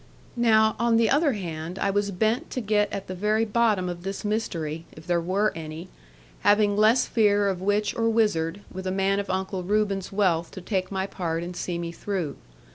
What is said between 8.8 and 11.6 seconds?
a man of Uncle Reuben's wealth to take my part, and